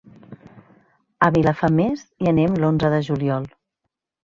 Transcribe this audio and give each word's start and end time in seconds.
A 1.27 1.29
Vilafamés 1.37 2.03
hi 2.25 2.33
anem 2.35 2.59
l'onze 2.65 2.95
de 2.97 3.07
juliol. 3.13 3.51